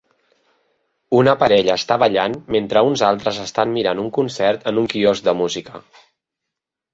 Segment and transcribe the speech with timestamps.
[1.17, 5.37] Una parella està ballant mentre uns altres estan mirant un concert en un quiosc de
[5.43, 5.85] música.